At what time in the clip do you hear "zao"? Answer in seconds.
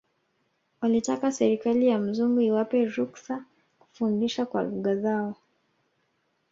4.95-5.35